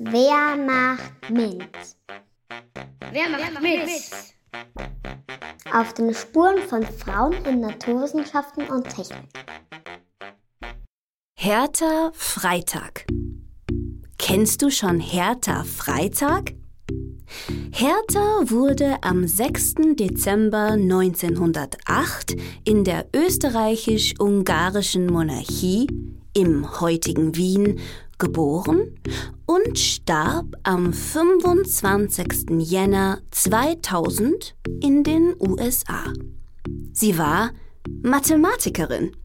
[0.00, 1.66] Wer macht mit?
[3.10, 3.90] Wer macht mit?
[5.72, 9.26] Auf den Spuren von Frauen in Naturwissenschaften und Technik.
[11.36, 13.06] Hertha Freitag.
[14.18, 16.54] Kennst du schon Hertha Freitag?
[17.72, 19.96] Hertha wurde am 6.
[19.96, 25.88] Dezember 1908 in der österreichisch-ungarischen Monarchie
[26.34, 27.80] im heutigen Wien
[28.18, 28.98] geboren
[29.46, 32.50] und starb am 25.
[32.58, 36.04] Jänner 2000 in den USA.
[36.92, 37.52] Sie war
[38.02, 39.16] Mathematikerin.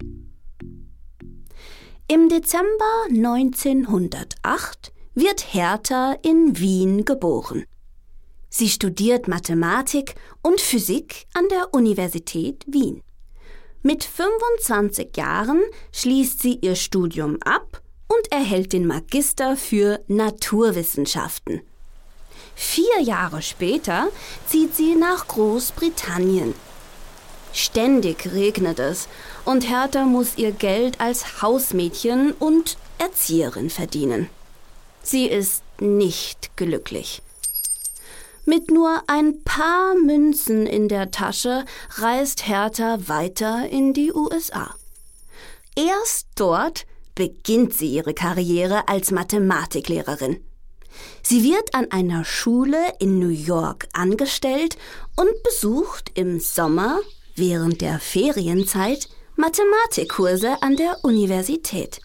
[2.07, 7.65] Im Dezember 1908 wird Hertha in Wien geboren.
[8.49, 13.01] Sie studiert Mathematik und Physik an der Universität Wien.
[13.81, 17.72] Mit 25 Jahren schließt sie ihr Studium ab
[18.33, 21.61] erhält den Magister für Naturwissenschaften.
[22.55, 24.07] Vier Jahre später
[24.47, 26.55] zieht sie nach Großbritannien.
[27.53, 29.07] Ständig regnet es
[29.45, 34.29] und Hertha muss ihr Geld als Hausmädchen und Erzieherin verdienen.
[35.03, 37.21] Sie ist nicht glücklich.
[38.45, 41.65] Mit nur ein paar Münzen in der Tasche
[41.97, 44.73] reist Hertha weiter in die USA.
[45.75, 50.43] Erst dort beginnt sie ihre Karriere als Mathematiklehrerin.
[51.21, 54.77] Sie wird an einer Schule in New York angestellt
[55.15, 56.99] und besucht im Sommer
[57.35, 61.99] während der Ferienzeit Mathematikkurse an der Universität.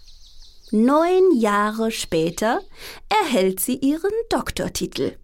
[0.71, 2.61] Neun Jahre später
[3.09, 5.17] erhält sie ihren Doktortitel.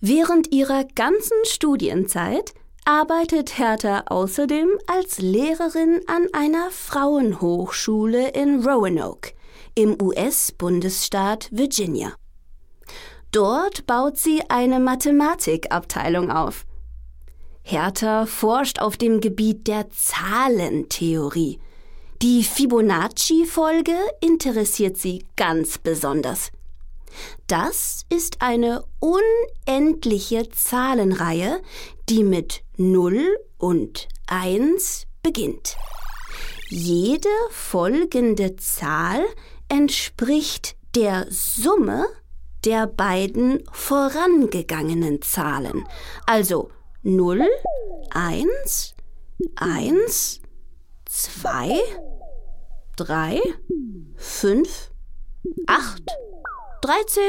[0.00, 2.54] Während ihrer ganzen Studienzeit
[2.90, 9.30] arbeitet Hertha außerdem als Lehrerin an einer Frauenhochschule in Roanoke
[9.76, 12.14] im US-Bundesstaat Virginia.
[13.30, 16.66] Dort baut sie eine Mathematikabteilung auf.
[17.62, 21.60] Hertha forscht auf dem Gebiet der Zahlentheorie.
[22.22, 26.50] Die Fibonacci-Folge interessiert sie ganz besonders.
[27.46, 31.60] Das ist eine unendliche Zahlenreihe,
[32.10, 35.76] die mit 0 und 1 beginnt.
[36.68, 39.24] Jede folgende Zahl
[39.68, 42.04] entspricht der Summe
[42.64, 45.86] der beiden vorangegangenen Zahlen.
[46.26, 46.70] Also
[47.04, 47.48] 0,
[48.10, 48.94] 1,
[49.54, 50.40] 1,
[51.06, 51.78] 2,
[52.96, 53.40] 3,
[54.16, 54.90] 5,
[55.68, 56.02] 8,
[56.82, 57.22] 13.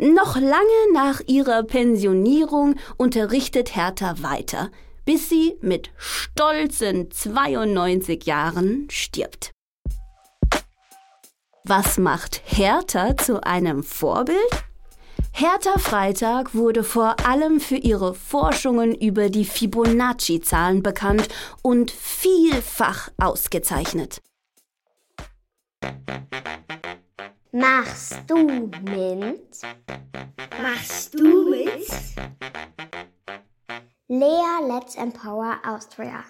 [0.00, 4.70] Noch lange nach ihrer Pensionierung unterrichtet Hertha weiter,
[5.04, 9.50] bis sie mit stolzen 92 Jahren stirbt.
[11.64, 14.38] Was macht Hertha zu einem Vorbild?
[15.32, 21.28] Hertha Freitag wurde vor allem für ihre Forschungen über die Fibonacci-Zahlen bekannt
[21.60, 24.22] und vielfach ausgezeichnet.
[27.52, 29.60] Machst du mit?
[30.62, 31.88] Machst du mit?
[34.06, 36.22] Lea Let's Empower Austria.